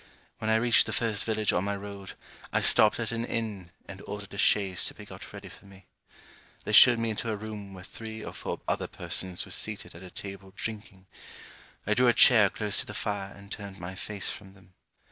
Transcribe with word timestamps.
When 0.39 0.49
I 0.49 0.55
reached 0.55 0.87
the 0.87 0.93
first 0.93 1.25
village 1.25 1.53
on 1.53 1.63
my 1.63 1.75
road, 1.75 2.13
I 2.51 2.61
stopped 2.61 2.99
at 2.99 3.11
an 3.11 3.23
inn, 3.23 3.69
and 3.87 4.01
ordered 4.07 4.33
a 4.33 4.37
chaise 4.39 4.83
to 4.85 4.95
be 4.95 5.05
got 5.05 5.31
ready 5.31 5.47
for 5.47 5.67
me. 5.67 5.85
They 6.65 6.71
showed 6.71 6.97
me 6.97 7.11
into 7.11 7.29
a 7.29 7.35
room 7.35 7.75
where 7.75 7.83
three 7.83 8.23
or 8.25 8.33
four 8.33 8.61
other 8.67 8.87
persons 8.87 9.45
were 9.45 9.51
seated 9.51 9.93
at 9.93 10.01
a 10.01 10.09
table 10.09 10.53
drinking. 10.55 11.05
I 11.85 11.93
drew 11.93 12.07
a 12.07 12.13
chair 12.13 12.49
close 12.49 12.79
to 12.79 12.87
the 12.87 12.95
fire 12.95 13.31
and 13.31 13.51
turned 13.51 13.77
my 13.79 13.93
face 13.93 14.31
from 14.31 14.55
them. 14.55 14.73